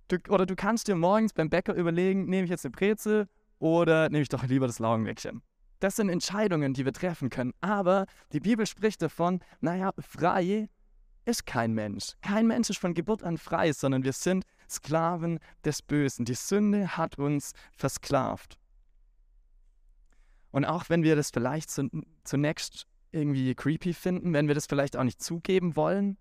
[0.08, 4.08] du, oder du kannst dir morgens beim Bäcker überlegen, nehme ich jetzt eine Brezel oder
[4.08, 5.42] nehme ich doch lieber das Laugenwäckchen.
[5.80, 7.52] Das sind Entscheidungen, die wir treffen können.
[7.60, 10.68] Aber die Bibel spricht davon, naja, frei
[11.24, 12.12] ist kein Mensch.
[12.20, 16.24] Kein Mensch ist von Geburt an frei, sondern wir sind Sklaven des Bösen.
[16.24, 18.58] Die Sünde hat uns versklavt.
[20.50, 21.70] Und auch wenn wir das vielleicht
[22.24, 26.16] zunächst irgendwie creepy finden, wenn wir das vielleicht auch nicht zugeben wollen,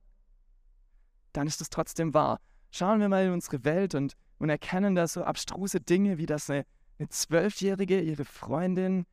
[1.34, 2.40] dann ist es trotzdem wahr.
[2.72, 6.50] Schauen wir mal in unsere Welt und, und erkennen da so abstruse Dinge, wie dass
[6.50, 6.66] eine,
[7.00, 9.06] eine Zwölfjährige ihre Freundin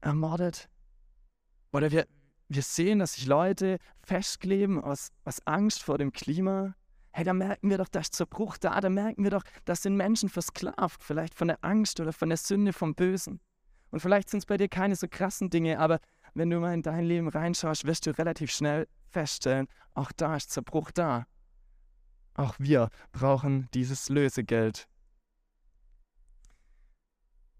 [0.00, 0.68] ermordet.
[1.72, 2.06] Oder wir,
[2.48, 6.74] wir sehen, dass sich Leute festkleben aus, aus Angst vor dem Klima.
[7.12, 8.80] Hey, da merken wir doch, da ist Zerbruch da.
[8.80, 11.02] Da merken wir doch, das sind Menschen versklavt.
[11.02, 13.40] Vielleicht von der Angst oder von der Sünde, vom Bösen.
[13.90, 15.98] Und vielleicht sind es bei dir keine so krassen Dinge, aber
[16.34, 20.50] wenn du mal in dein Leben reinschaust, wirst du relativ schnell feststellen, auch da ist
[20.50, 21.26] Zerbruch da.
[22.34, 24.86] Auch wir brauchen dieses Lösegeld.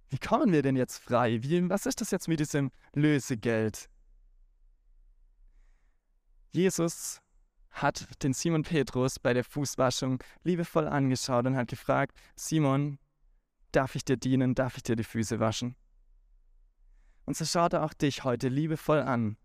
[0.08, 1.42] Wie kommen wir denn jetzt frei?
[1.42, 3.88] Wie, was ist das jetzt mit diesem Lösegeld?
[6.52, 7.20] Jesus
[7.70, 12.98] hat den Simon Petrus bei der Fußwaschung liebevoll angeschaut und hat gefragt, Simon,
[13.72, 15.76] darf ich dir dienen, darf ich dir die Füße waschen?
[17.24, 19.36] Und so schaut er auch dich heute liebevoll an.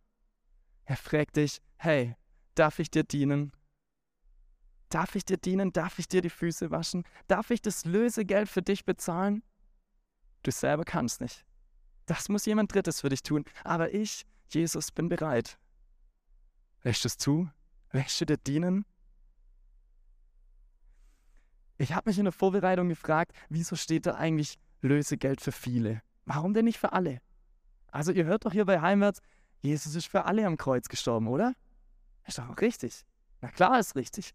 [0.86, 2.16] Er fragt dich, hey,
[2.56, 3.52] darf ich dir dienen?
[4.90, 5.74] Darf ich dir dienen?
[5.74, 7.04] Darf ich dir die Füße waschen?
[7.28, 9.44] Darf ich das Lösegeld für dich bezahlen?
[10.44, 11.44] Du selber kannst nicht.
[12.06, 13.46] Das muss jemand Drittes für dich tun.
[13.64, 15.58] Aber ich, Jesus, bin bereit.
[16.84, 17.50] Lässt es zu?
[17.96, 18.86] Du dir dienen?
[21.78, 26.02] Ich habe mich in der Vorbereitung gefragt, wieso steht da eigentlich Lösegeld für viele?
[26.26, 27.22] Warum denn nicht für alle?
[27.92, 29.22] Also ihr hört doch hier bei Heimwärts,
[29.62, 31.54] Jesus ist für alle am Kreuz gestorben, oder?
[32.28, 33.06] Ist doch richtig.
[33.40, 34.34] Na klar ist richtig.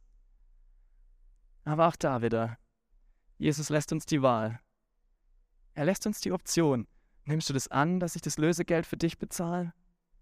[1.65, 2.57] Aber auch da wieder.
[3.37, 4.59] Jesus lässt uns die Wahl.
[5.75, 6.89] Er lässt uns die Option.
[7.27, 9.75] Nimmst du das an, dass ich das Lösegeld für dich bezahle?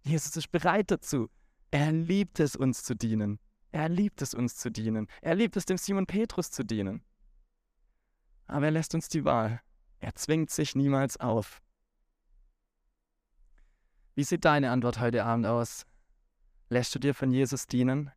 [0.03, 1.31] Jesus ist bereit dazu.
[1.71, 3.39] Er liebt es, uns zu dienen.
[3.73, 5.07] Er liebt es, uns zu dienen.
[5.21, 7.03] Er liebt es, dem Simon Petrus zu dienen.
[8.47, 9.61] Aber er lässt uns die Wahl.
[10.01, 11.61] Er zwingt sich niemals auf.
[14.15, 15.85] Wie sieht deine Antwort heute Abend aus?
[16.71, 18.11] Lässt du dir von Jesus dienen?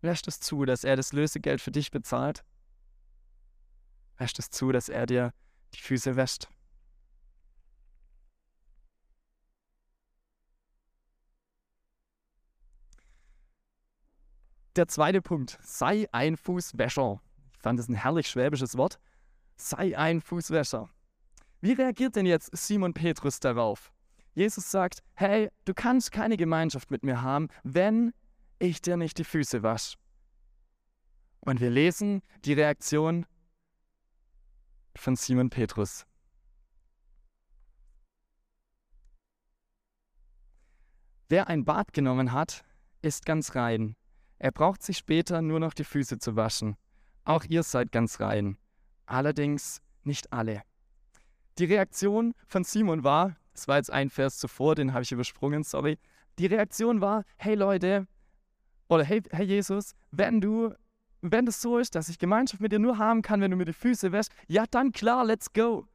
[0.00, 2.44] Lässt es zu, dass er das Lösegeld für dich bezahlt?
[4.18, 5.32] Lässt es zu, dass er dir
[5.74, 6.48] die Füße wäscht?
[14.76, 17.20] Der zweite Punkt, sei ein Fußwäscher.
[17.52, 18.98] Ich fand das ein herrlich schwäbisches Wort.
[19.56, 20.90] Sei ein Fußwäscher.
[21.60, 23.92] Wie reagiert denn jetzt Simon Petrus darauf?
[24.34, 28.12] Jesus sagt, hey, du kannst keine Gemeinschaft mit mir haben, wenn
[28.58, 29.96] ich dir nicht die Füße wasche.
[31.38, 33.26] Und wir lesen die Reaktion
[34.96, 36.04] von Simon Petrus.
[41.28, 42.64] Wer ein Bad genommen hat,
[43.02, 43.94] ist ganz rein.
[44.38, 46.76] Er braucht sich später nur noch die Füße zu waschen.
[47.24, 48.58] Auch ihr seid ganz rein.
[49.06, 50.62] Allerdings nicht alle.
[51.58, 55.62] Die Reaktion von Simon war, das war jetzt ein Vers zuvor, den habe ich übersprungen,
[55.62, 55.98] sorry.
[56.38, 58.08] Die Reaktion war, hey Leute,
[58.88, 60.74] oder hey, hey Jesus, wenn du,
[61.22, 63.64] wenn das so ist, dass ich Gemeinschaft mit dir nur haben kann, wenn du mir
[63.64, 65.86] die Füße wäschst, ja dann klar, let's go.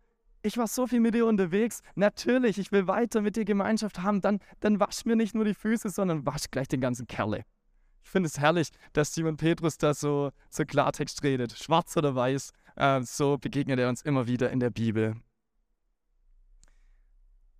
[0.41, 1.82] Ich war so viel mit dir unterwegs.
[1.95, 4.21] Natürlich, ich will weiter mit dir Gemeinschaft haben.
[4.21, 7.43] Dann, dann wasch mir nicht nur die Füße, sondern wasch gleich den ganzen Kerle.
[8.04, 11.58] Ich finde es herrlich, dass Simon Petrus da so, so Klartext redet.
[11.58, 15.16] Schwarz oder weiß, äh, so begegnet er uns immer wieder in der Bibel.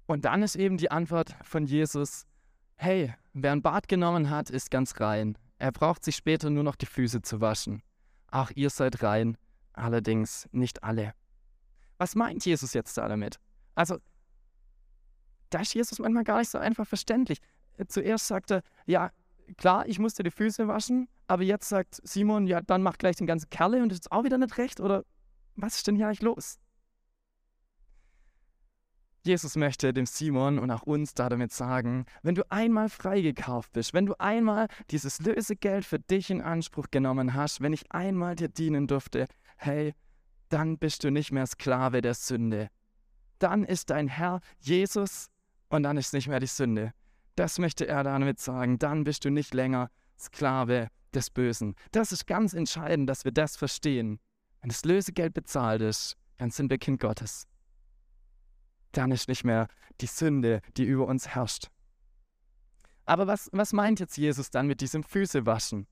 [0.08, 2.26] Und dann ist eben die Antwort von Jesus,
[2.78, 5.38] hey, wer ein Bad genommen hat, ist ganz rein.
[5.60, 7.84] Er braucht sich später nur noch die Füße zu waschen.
[8.32, 9.38] Auch ihr seid rein,
[9.74, 11.14] allerdings nicht alle.
[11.98, 13.40] Was meint Jesus jetzt da damit?
[13.76, 13.98] Also,
[15.50, 17.40] da ist Jesus manchmal gar nicht so einfach verständlich.
[17.88, 19.12] Zuerst sagt er, ja,
[19.58, 23.28] klar, ich musste die Füße waschen, aber jetzt sagt Simon, ja, dann mach gleich den
[23.28, 24.80] ganzen Kerle und ist auch wieder nicht recht?
[24.80, 25.06] Oder
[25.56, 26.60] was ist denn hier eigentlich los?
[29.24, 33.94] Jesus möchte dem Simon und auch uns da damit sagen, wenn du einmal freigekauft bist,
[33.94, 38.48] wenn du einmal dieses Lösegeld für dich in Anspruch genommen hast, wenn ich einmal dir
[38.48, 39.94] dienen durfte, hey,
[40.48, 42.70] dann bist du nicht mehr Sklave der Sünde.
[43.40, 45.30] Dann ist dein Herr Jesus
[45.70, 46.94] und dann ist nicht mehr die Sünde.
[47.40, 48.80] Das möchte er damit sagen.
[48.80, 51.76] Dann bist du nicht länger Sklave des Bösen.
[51.92, 54.20] Das ist ganz entscheidend, dass wir das verstehen.
[54.62, 57.48] Wenn das Lösegeld bezahlt ist, dann sind wir Kind Gottes
[58.92, 59.68] dann ist nicht mehr
[60.02, 61.70] die Sünde, die über uns herrscht.
[63.06, 65.88] Aber was, was meint jetzt Jesus dann mit diesem Füßewaschen?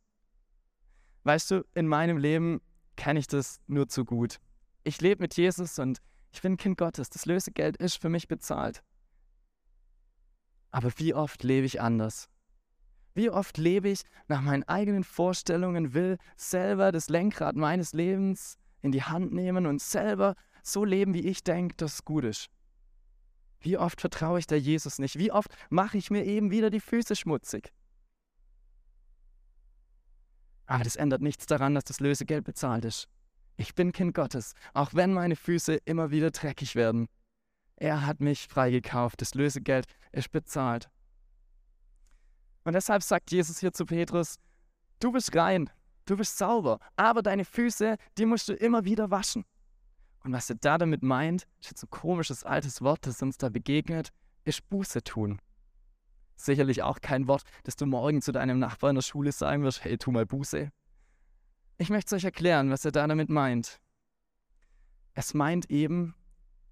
[1.24, 2.62] Weißt du, in meinem Leben
[2.96, 4.40] kenne ich das nur zu gut.
[4.84, 6.00] Ich lebe mit Jesus und
[6.32, 7.10] ich bin Kind Gottes.
[7.10, 8.84] Das Lösegeld ist für mich bezahlt.
[10.78, 12.30] Aber wie oft lebe ich anders?
[13.16, 18.92] Wie oft lebe ich nach meinen eigenen Vorstellungen, will selber das Lenkrad meines Lebens in
[18.92, 22.52] die Hand nehmen und selber so leben, wie ich denke, dass es gut ist.
[23.60, 25.18] Wie oft vertraue ich der Jesus nicht?
[25.18, 27.74] Wie oft mache ich mir eben wieder die Füße schmutzig?
[30.68, 33.08] Aber das ändert nichts daran, dass das Lösegeld bezahlt ist.
[33.56, 37.08] Ich bin Kind Gottes, auch wenn meine Füße immer wieder dreckig werden.
[37.78, 40.90] Er hat mich freigekauft, das Lösegeld ist bezahlt.
[42.63, 44.40] Und deshalb sagt Jesus hier zu Petrus,
[45.00, 45.70] du bist rein,
[46.06, 49.46] du bist sauber, aber deine Füße, die musst du immer wieder waschen.
[50.24, 53.50] Und was er da damit meint, ist jetzt ein komisches altes Wort, das uns da
[53.50, 54.10] begegnet,
[54.44, 55.40] ist Buße tun.
[56.36, 59.84] Sicherlich auch kein Wort, das du morgen zu deinem Nachbarn in der Schule sagen wirst,
[59.84, 60.72] hey, tu mal Buße.
[61.78, 63.80] Ich möchte es euch erklären, was er da damit meint.
[65.13, 66.16] Es meint eben,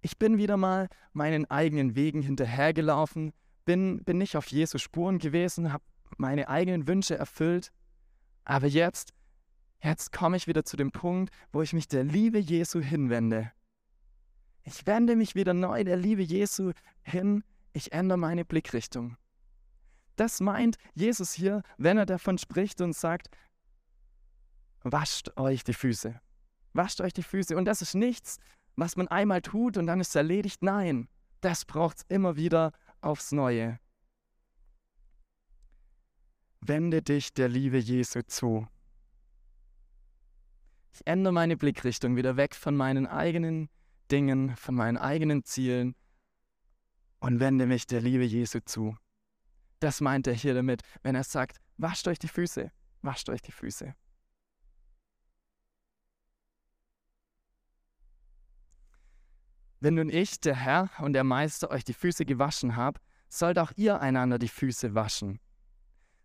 [0.05, 3.33] ich bin wieder mal meinen eigenen Wegen hinterhergelaufen,
[3.65, 5.83] bin, bin nicht auf Jesu Spuren gewesen, habe
[6.17, 7.71] meine eigenen Wünsche erfüllt,
[8.43, 9.13] aber jetzt
[9.83, 13.51] Jetzt komme ich wieder zu dem Punkt, wo ich mich der Liebe Jesu hinwende.
[14.63, 16.71] Ich wende mich wieder neu der Liebe Jesu
[17.03, 19.17] hin, ich ändere meine Blickrichtung.
[20.15, 23.29] Das meint Jesus hier, wenn er davon spricht und sagt,
[24.81, 26.19] wascht euch die Füße.
[26.73, 27.55] Wascht euch die Füße.
[27.55, 28.39] Und das ist nichts,
[28.75, 30.61] was man einmal tut und dann ist es erledigt.
[30.61, 31.07] Nein,
[31.41, 33.79] das braucht es immer wieder aufs Neue.
[36.61, 38.67] Wende dich der Liebe Jesu zu.
[40.93, 43.69] Ich ändere meine Blickrichtung wieder weg von meinen eigenen
[44.11, 45.95] Dingen, von meinen eigenen Zielen
[47.19, 48.97] und wende mich der Liebe Jesu zu.
[49.79, 53.51] Das meint er hier damit, wenn er sagt, wascht euch die Füße, wascht euch die
[53.51, 53.93] Füße.
[59.85, 63.71] Wenn nun ich, der Herr und der Meister, euch die Füße gewaschen habe, sollt auch
[63.75, 65.39] ihr einander die Füße waschen.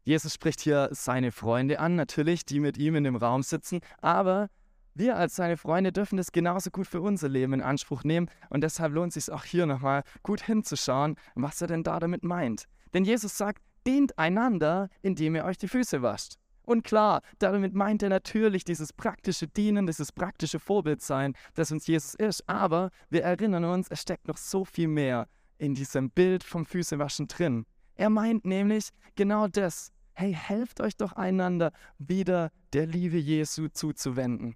[0.03, 4.49] Jesus spricht hier seine Freunde an, natürlich, die mit ihm in dem Raum sitzen, aber
[4.95, 8.63] wir als seine Freunde dürfen das genauso gut für unser Leben in Anspruch nehmen und
[8.63, 12.65] deshalb lohnt es sich auch hier nochmal gut hinzuschauen, was er denn da damit meint.
[12.95, 16.37] Denn Jesus sagt, dient einander, indem ihr euch die Füße wascht.
[16.71, 22.15] Und klar, damit meint er natürlich dieses praktische Dienen, dieses praktische Vorbildsein, das uns Jesus
[22.15, 22.49] ist.
[22.49, 25.27] Aber wir erinnern uns, es steckt noch so viel mehr
[25.59, 27.67] in diesem Bild vom Füßewaschen drin.
[27.97, 29.91] Er meint nämlich genau das.
[30.13, 34.55] Hey, helft euch doch einander wieder der Liebe Jesu zuzuwenden.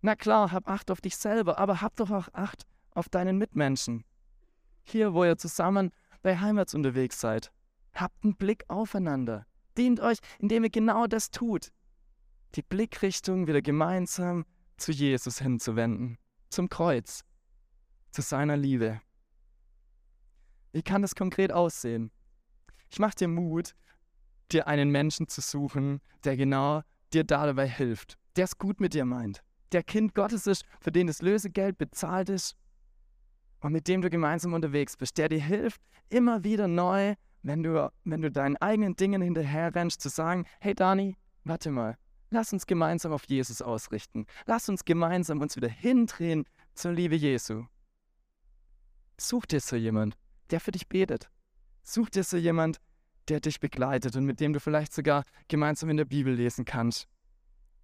[0.00, 4.04] Na klar, hab Acht auf dich selber, aber hab doch auch Acht auf deinen Mitmenschen.
[4.84, 5.90] Hier, wo ihr zusammen
[6.22, 7.52] bei Heimat unterwegs seid,
[7.92, 9.44] habt einen Blick aufeinander.
[9.76, 11.72] Dient euch, indem ihr genau das tut.
[12.54, 14.44] Die Blickrichtung wieder gemeinsam
[14.76, 17.24] zu Jesus hinzuwenden, zum Kreuz,
[18.10, 19.00] zu seiner Liebe.
[20.72, 22.10] Wie kann das konkret aussehen?
[22.90, 23.74] Ich mache dir Mut,
[24.52, 29.04] dir einen Menschen zu suchen, der genau dir dabei hilft, der es gut mit dir
[29.04, 32.56] meint, der Kind Gottes ist, für den das Lösegeld bezahlt ist
[33.60, 37.14] und mit dem du gemeinsam unterwegs bist, der dir hilft, immer wieder neu
[37.46, 41.96] wenn du, wenn du deinen eigenen Dingen hinterherrennst, zu sagen, hey Dani, warte mal,
[42.30, 44.26] lass uns gemeinsam auf Jesus ausrichten.
[44.46, 47.64] Lass uns gemeinsam uns wieder hindrehen zur Liebe Jesu.
[49.16, 50.16] Such dir so jemand,
[50.50, 51.30] der für dich betet.
[51.84, 52.80] Such dir so jemand,
[53.28, 57.06] der dich begleitet und mit dem du vielleicht sogar gemeinsam in der Bibel lesen kannst.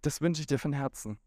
[0.02, 1.18] Das wünsche ich dir von Herzen.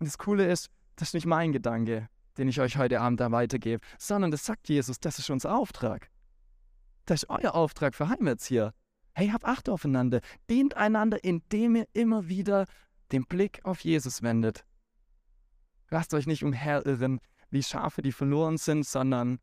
[0.00, 3.30] Und das Coole ist, das ist nicht mein Gedanke, den ich euch heute Abend da
[3.30, 6.10] weitergebe, sondern das sagt Jesus, das ist unser Auftrag.
[7.06, 8.72] Das ist euer Auftrag für Heimerzieher.
[9.12, 10.20] Hey, habt Acht aufeinander.
[10.48, 12.66] Dient einander, indem ihr immer wieder
[13.12, 14.64] den Blick auf Jesus wendet.
[15.90, 19.38] Lasst euch nicht umherirren, wie Schafe, die verloren sind, sondern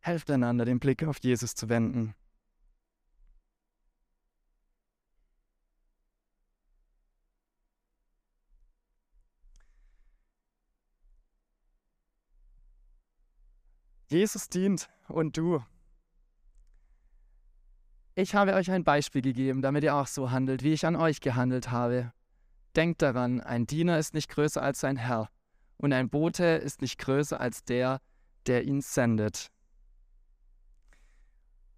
[0.00, 2.14] helft einander, den Blick auf Jesus zu wenden.
[14.10, 15.62] Jesus dient und du
[18.18, 21.20] ich habe euch ein Beispiel gegeben, damit ihr auch so handelt, wie ich an euch
[21.20, 22.12] gehandelt habe.
[22.74, 25.28] Denkt daran, ein Diener ist nicht größer als sein Herr,
[25.76, 28.00] und ein Bote ist nicht größer als der,
[28.48, 29.52] der ihn sendet.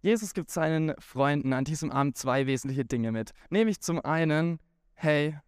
[0.01, 3.33] Jesus gibt seinen Freunden an diesem Abend zwei wesentliche Dinge mit.
[3.51, 4.61] Nämlich zum einen,
[4.95, 5.39] hey,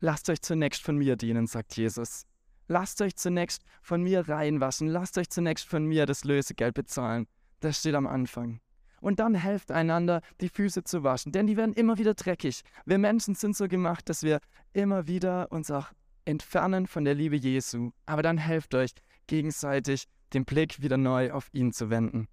[0.00, 2.24] lasst euch zunächst von mir dienen, sagt Jesus.
[2.66, 7.26] Lasst euch zunächst von mir reinwaschen, lasst euch zunächst von mir das Lösegeld bezahlen.
[7.60, 8.60] Das steht am Anfang.
[9.00, 12.62] Und dann helft einander, die Füße zu waschen, denn die werden immer wieder dreckig.
[12.84, 14.40] Wir Menschen sind so gemacht, dass wir
[14.72, 15.92] immer wieder uns auch
[16.24, 17.90] entfernen von der Liebe Jesu.
[18.04, 18.92] Aber dann helft euch
[19.26, 22.28] gegenseitig, den Blick wieder neu auf ihn zu wenden.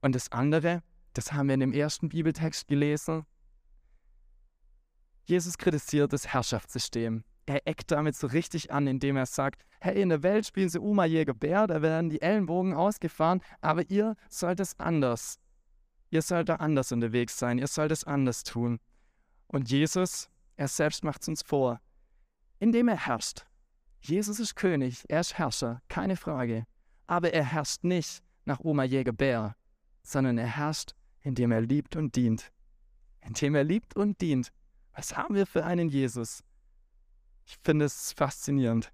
[0.00, 0.82] Und das andere,
[1.14, 3.24] das haben wir in dem ersten Bibeltext gelesen.
[5.24, 7.24] Jesus kritisiert das Herrschaftssystem.
[7.46, 10.78] Er eckt damit so richtig an, indem er sagt, hey, in der Welt spielen sie
[10.78, 15.38] Oma Jäger Bär, da werden die Ellenbogen ausgefahren, aber ihr sollt es anders.
[16.10, 18.80] Ihr sollt da anders unterwegs sein, ihr sollt es anders tun.
[19.46, 21.80] Und Jesus, er selbst macht es uns vor,
[22.58, 23.46] indem er herrscht.
[24.00, 26.64] Jesus ist König, er ist Herrscher, keine Frage.
[27.06, 29.56] Aber er herrscht nicht nach Oma Jäger Bär,
[30.02, 32.52] sondern er herrscht, indem er liebt und dient.
[33.20, 34.52] Indem er liebt und dient.
[34.94, 36.42] Was haben wir für einen Jesus?
[37.44, 38.92] Ich finde es faszinierend.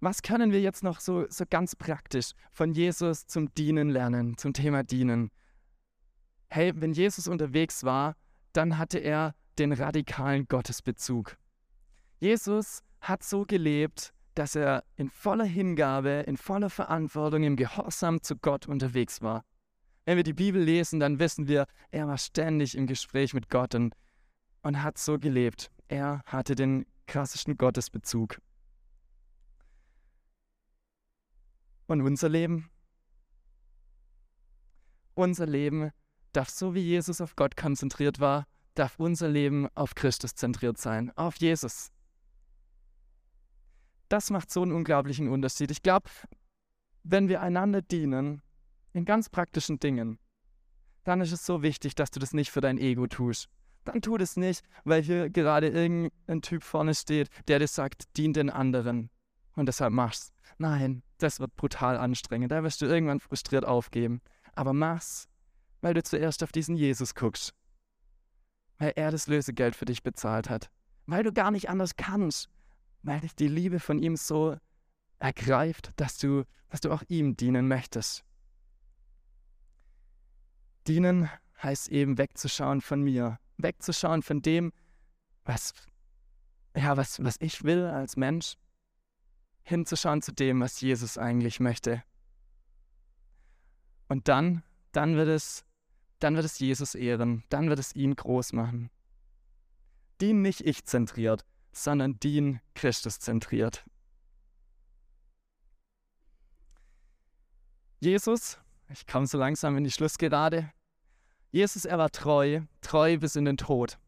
[0.00, 4.52] Was können wir jetzt noch so, so ganz praktisch von Jesus zum Dienen lernen, zum
[4.52, 5.30] Thema Dienen?
[6.50, 8.14] Hey, wenn Jesus unterwegs war,
[8.52, 11.36] dann hatte er den radikalen Gottesbezug.
[12.20, 18.36] Jesus hat so gelebt, dass er in voller Hingabe, in voller Verantwortung, im Gehorsam zu
[18.36, 19.44] Gott unterwegs war.
[20.04, 23.74] Wenn wir die Bibel lesen, dann wissen wir, er war ständig im Gespräch mit Gott
[23.74, 23.94] und,
[24.62, 25.70] und hat so gelebt.
[25.88, 28.40] Er hatte den klassischen Gottesbezug.
[31.88, 32.70] Und unser Leben?
[35.18, 35.90] unser Leben
[36.32, 41.10] darf so wie Jesus auf Gott konzentriert war, darf unser Leben auf Christus zentriert sein,
[41.16, 41.90] auf Jesus.
[44.08, 45.70] Das macht so einen unglaublichen Unterschied.
[45.70, 46.08] Ich glaube,
[47.02, 48.42] wenn wir einander dienen,
[48.92, 50.18] in ganz praktischen Dingen,
[51.04, 53.48] dann ist es so wichtig, dass du das nicht für dein Ego tust.
[53.84, 58.32] Dann tu das nicht, weil hier gerade irgendein Typ vorne steht, der dir sagt, dien
[58.32, 59.10] den anderen
[59.54, 60.32] und deshalb mach's.
[60.58, 62.52] Nein, das wird brutal anstrengend.
[62.52, 64.20] Da wirst du irgendwann frustriert aufgeben.
[64.54, 65.28] Aber mach's,
[65.80, 67.54] weil du zuerst auf diesen Jesus guckst.
[68.78, 70.70] Weil er das Lösegeld für dich bezahlt hat.
[71.06, 72.48] Weil du gar nicht anders kannst.
[73.02, 74.56] Weil dich die Liebe von ihm so
[75.18, 78.24] ergreift, dass du, dass du auch ihm dienen möchtest.
[80.86, 81.28] Dienen
[81.62, 84.72] heißt eben wegzuschauen von mir, wegzuschauen von dem,
[85.44, 85.74] was,
[86.76, 88.56] ja, was, was ich will als Mensch,
[89.68, 92.02] hinzuschauen zu dem, was Jesus eigentlich möchte.
[94.08, 95.64] Und dann, dann wird es,
[96.18, 98.90] dann wird es Jesus ehren, dann wird es ihn groß machen.
[100.20, 103.84] Dien nicht ich zentriert, sondern dien Christus zentriert.
[108.00, 110.72] Jesus, ich komme so langsam in die Schlussgerade.
[111.50, 113.98] Jesus, er war treu, treu bis in den Tod.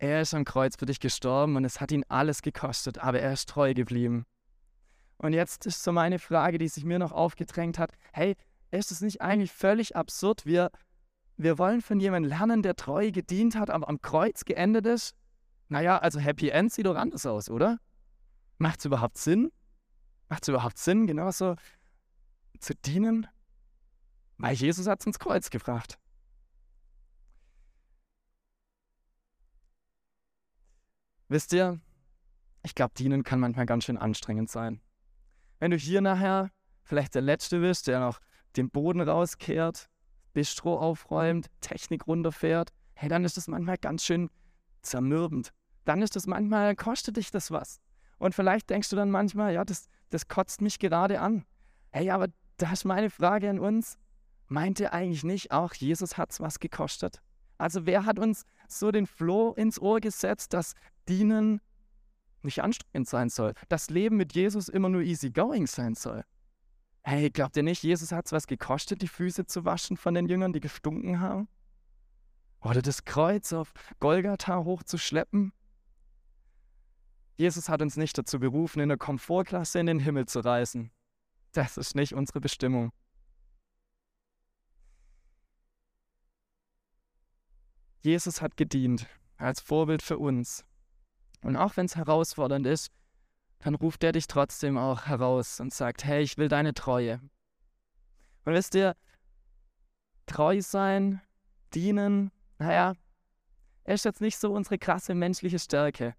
[0.00, 3.34] Er ist am Kreuz für dich gestorben und es hat ihn alles gekostet, aber er
[3.34, 4.24] ist treu geblieben.
[5.18, 8.34] Und jetzt ist so meine Frage, die sich mir noch aufgedrängt hat: Hey,
[8.70, 10.46] ist es nicht eigentlich völlig absurd?
[10.46, 10.70] Wir,
[11.36, 15.14] wir wollen von jemandem lernen, der treu gedient hat, aber am Kreuz geendet ist?
[15.68, 17.76] Naja, also Happy End sieht doch anders aus, oder?
[18.56, 19.52] Macht es überhaupt Sinn?
[20.30, 21.56] Macht es überhaupt Sinn, genauso
[22.58, 23.26] zu dienen?
[24.38, 25.98] Weil Jesus hat es ins Kreuz gebracht.
[31.30, 31.78] Wisst ihr,
[32.64, 34.80] ich glaube, dienen kann manchmal ganz schön anstrengend sein.
[35.60, 36.50] Wenn du hier nachher
[36.82, 38.18] vielleicht der Letzte bist, der noch
[38.56, 39.88] den Boden rauskehrt,
[40.32, 44.28] Bistro aufräumt, Technik runterfährt, hey, dann ist das manchmal ganz schön
[44.82, 45.52] zermürbend.
[45.84, 47.80] Dann ist das manchmal, kostet dich das was.
[48.18, 51.44] Und vielleicht denkst du dann manchmal, ja, das, das kotzt mich gerade an.
[51.92, 53.98] Hey, aber da ist meine Frage an uns.
[54.48, 57.22] Meint ihr eigentlich nicht auch, Jesus hat es was gekostet?
[57.60, 60.72] Also wer hat uns so den Floh ins Ohr gesetzt, dass
[61.10, 61.60] Dienen
[62.42, 66.24] nicht anstrengend sein soll, das Leben mit Jesus immer nur easy going sein soll?
[67.02, 70.26] Hey, glaubt ihr nicht, Jesus hat es was gekostet, die Füße zu waschen von den
[70.26, 71.48] Jüngern, die gestunken haben?
[72.62, 75.52] Oder das Kreuz auf Golgatha hochzuschleppen?
[77.36, 80.92] Jesus hat uns nicht dazu berufen, in der Komfortklasse in den Himmel zu reisen.
[81.52, 82.90] Das ist nicht unsere Bestimmung.
[88.02, 90.64] Jesus hat gedient als Vorbild für uns.
[91.42, 92.90] Und auch wenn es herausfordernd ist,
[93.60, 97.20] dann ruft er dich trotzdem auch heraus und sagt, hey, ich will deine Treue.
[98.44, 98.96] Und wisst ihr,
[100.26, 101.20] treu sein,
[101.74, 102.94] dienen, naja,
[103.84, 106.14] ist jetzt nicht so unsere krasse menschliche Stärke.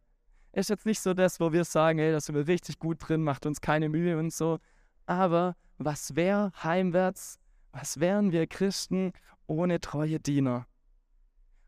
[0.51, 3.23] Ist jetzt nicht so das, wo wir sagen, hey, da sind wir richtig gut drin,
[3.23, 4.59] macht uns keine Mühe und so.
[5.05, 7.39] Aber was wäre heimwärts,
[7.71, 9.13] was wären wir Christen
[9.47, 10.67] ohne treue Diener?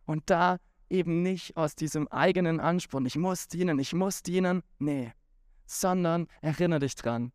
[0.06, 5.12] Und da eben nicht aus diesem eigenen Ansporn, ich muss dienen, ich muss dienen, nee,
[5.66, 7.32] sondern erinnere dich dran,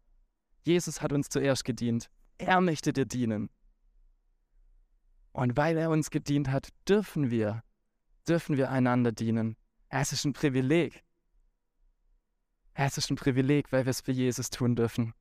[0.62, 3.50] Jesus hat uns zuerst gedient, er möchte dir dienen.
[5.32, 7.62] Und weil er uns gedient hat, dürfen wir,
[8.28, 9.56] dürfen wir einander dienen.
[9.88, 11.04] Es ist ein Privileg.
[12.74, 15.14] Es ist ein Privileg, weil wir es für Jesus tun dürfen.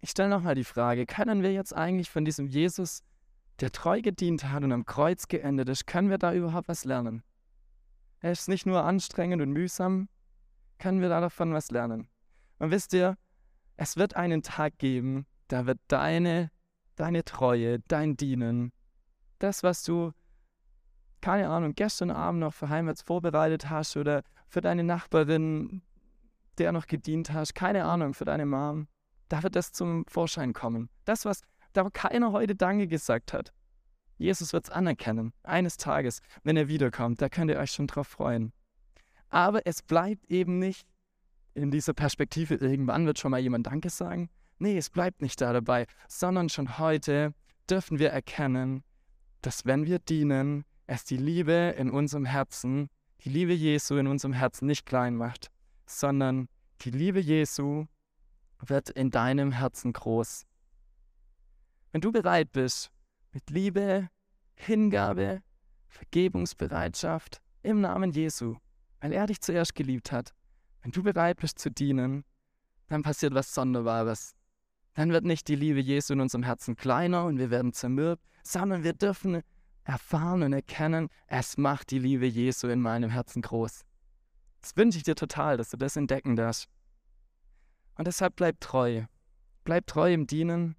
[0.00, 3.02] Ich stelle nochmal die Frage, können wir jetzt eigentlich von diesem Jesus
[3.60, 7.22] der treu gedient hat und am Kreuz geendet ist, können wir da überhaupt was lernen?
[8.20, 10.08] Er ist nicht nur anstrengend und mühsam,
[10.78, 12.08] können wir da davon was lernen?
[12.58, 13.16] Und wisst ihr,
[13.76, 16.50] es wird einen Tag geben, da wird deine,
[16.96, 18.72] deine Treue, dein Dienen,
[19.38, 20.12] das, was du,
[21.20, 25.82] keine Ahnung, gestern Abend noch für Heimwärts vorbereitet hast oder für deine Nachbarin,
[26.58, 28.86] der noch gedient hast, keine Ahnung, für deine Mom,
[29.28, 30.90] da wird das zum Vorschein kommen.
[31.04, 31.42] Das, was
[31.72, 33.52] da keiner heute Danke gesagt hat.
[34.18, 37.22] Jesus wird es anerkennen, eines Tages, wenn er wiederkommt.
[37.22, 38.52] Da könnt ihr euch schon drauf freuen.
[39.30, 40.86] Aber es bleibt eben nicht
[41.54, 44.28] in dieser Perspektive, irgendwann wird schon mal jemand Danke sagen.
[44.58, 47.34] Nee, es bleibt nicht da dabei, sondern schon heute
[47.68, 48.82] dürfen wir erkennen,
[49.40, 52.90] dass wenn wir dienen, es die Liebe in unserem Herzen,
[53.24, 55.50] die Liebe Jesu in unserem Herzen nicht klein macht,
[55.86, 56.48] sondern
[56.82, 57.86] die Liebe Jesu
[58.58, 60.44] wird in deinem Herzen groß.
[61.92, 62.90] Wenn du bereit bist,
[63.32, 64.08] mit Liebe,
[64.54, 65.42] Hingabe,
[65.88, 68.56] Vergebungsbereitschaft im Namen Jesu,
[69.00, 70.32] weil er dich zuerst geliebt hat,
[70.82, 72.24] wenn du bereit bist zu dienen,
[72.86, 74.34] dann passiert was Sonderbares.
[74.94, 78.82] dann wird nicht die Liebe Jesu in unserem Herzen kleiner und wir werden zermürbt, sondern
[78.82, 79.42] wir dürfen
[79.84, 83.82] erfahren und erkennen, es macht die Liebe Jesu in meinem Herzen groß.
[84.60, 86.68] Das wünsche ich dir total, dass du das entdecken darfst.
[87.96, 89.04] Und deshalb bleib treu.
[89.64, 90.76] Bleib treu im Dienen.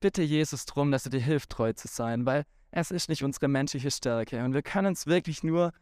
[0.00, 3.48] Bitte Jesus darum, dass er dir hilft, treu zu sein, weil es ist nicht unsere
[3.48, 4.44] menschliche Stärke.
[4.44, 5.72] Und wir können es wirklich nur,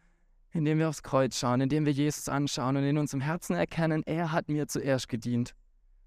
[0.52, 4.32] indem wir aufs Kreuz schauen, indem wir Jesus anschauen und in unserem Herzen erkennen, er
[4.32, 5.54] hat mir zuerst gedient.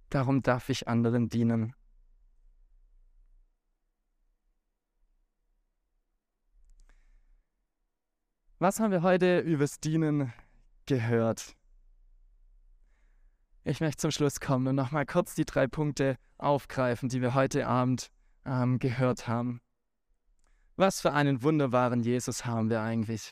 [0.10, 1.76] Darum darf ich anderen dienen.
[8.57, 10.34] Was haben wir heute übers Dienen
[10.86, 11.55] gehört?
[13.70, 17.68] Ich möchte zum Schluss kommen und nochmal kurz die drei Punkte aufgreifen, die wir heute
[17.68, 18.10] Abend
[18.44, 19.62] ähm, gehört haben.
[20.76, 23.30] Was für einen wunderbaren Jesus haben wir eigentlich,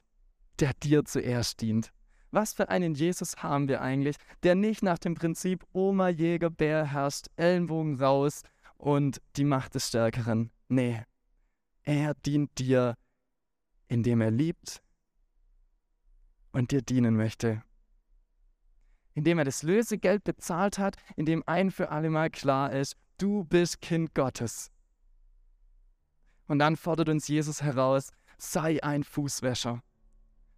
[0.59, 1.91] der dir zuerst dient.
[2.29, 6.85] Was für einen Jesus haben wir eigentlich, der nicht nach dem Prinzip Oma Jäger Bär
[6.85, 8.43] herrscht, Ellenbogen raus
[8.75, 10.51] und die Macht des Stärkeren.
[10.67, 11.01] Nee,
[11.81, 12.95] er dient dir,
[13.87, 14.83] indem er liebt
[16.51, 17.63] und dir dienen möchte.
[19.17, 23.81] Indem er das Lösegeld bezahlt hat, indem ein für alle Mal klar ist, du bist
[23.81, 24.69] Kind Gottes.
[26.45, 29.81] Und dann fordert uns Jesus heraus, sei ein Fußwäscher.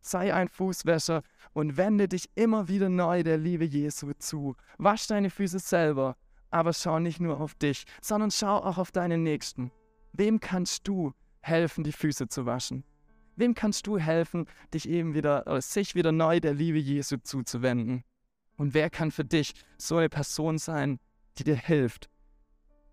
[0.01, 4.57] Sei ein Fußwäscher und wende dich immer wieder neu der Liebe Jesu zu.
[4.77, 6.17] Wasch deine Füße selber,
[6.51, 9.71] aber schau nicht nur auf dich, sondern schau auch auf deinen Nächsten.
[10.11, 12.83] Wem kannst du helfen, die Füße zu waschen?
[13.37, 18.03] Wem kannst du helfen, dich eben wieder, oder sich wieder neu der Liebe Jesu zuzuwenden?
[18.59, 20.99] Und wer kann für dich so eine Person sein,
[21.37, 22.09] die dir hilft,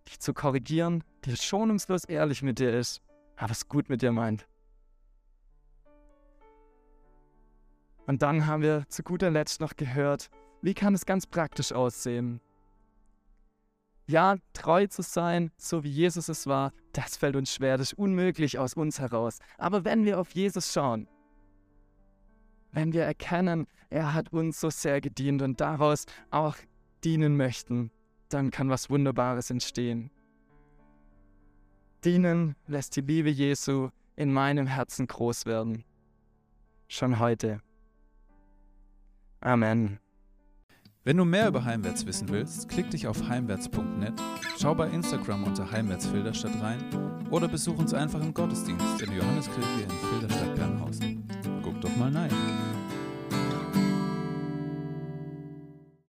[0.06, 3.02] dich zu korrigieren, die schonungslos ehrlich mit dir ist,
[3.34, 4.46] aber es gut mit dir meint?
[8.06, 10.30] Und dann haben wir zu guter Letzt noch gehört,
[10.62, 12.40] wie kann es ganz praktisch aussehen?
[14.06, 17.98] Ja, treu zu sein, so wie Jesus es war, das fällt uns schwer, das ist
[17.98, 19.40] unmöglich aus uns heraus.
[19.58, 21.08] Aber wenn wir auf Jesus schauen,
[22.72, 26.56] wenn wir erkennen, er hat uns so sehr gedient und daraus auch
[27.04, 27.90] dienen möchten,
[28.28, 30.10] dann kann was Wunderbares entstehen.
[32.04, 35.84] Dienen lässt die Liebe Jesu in meinem Herzen groß werden.
[36.88, 37.60] Schon heute.
[39.40, 39.98] Amen.
[41.06, 44.14] Wenn du mehr über Heimwärts wissen willst, klick dich auf heimwärts.net,
[44.58, 46.80] schau bei Instagram unter Heimwärts Filderstadt rein
[47.30, 51.28] oder besuch uns einfach im Gottesdienst in der Johanneskirche in Filderstadt-Bernhausen.
[51.62, 52.30] Guck doch mal rein.